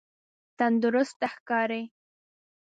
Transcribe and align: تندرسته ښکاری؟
تندرسته 0.57 1.25
ښکاری؟ 1.33 1.83